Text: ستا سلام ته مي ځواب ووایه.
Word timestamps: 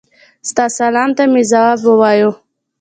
ستا 0.49 0.65
سلام 0.79 1.09
ته 1.17 1.23
مي 1.31 1.43
ځواب 1.51 1.79
ووایه. 1.83 2.29